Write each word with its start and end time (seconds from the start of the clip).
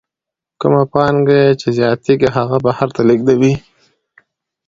کومه 0.59 0.83
پانګه 0.93 1.35
یې 1.43 1.49
چې 1.61 1.67
زیاتېږي 1.77 2.29
هغه 2.37 2.57
بهر 2.65 2.89
ته 2.95 3.01
لېږدوي 3.07 3.53